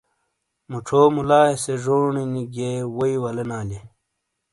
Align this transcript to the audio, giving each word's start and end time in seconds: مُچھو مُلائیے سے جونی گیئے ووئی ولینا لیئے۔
مُچھو 0.69 1.01
مُلائیے 1.15 1.55
سے 1.63 1.73
جونی 1.83 2.43
گیئے 2.53 2.71
ووئی 2.95 3.15
ولینا 3.23 3.59
لیئے۔ 3.67 3.81